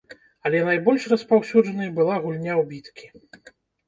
[0.49, 3.53] Але найбольш распаўсюджанай была гульня ў біткі.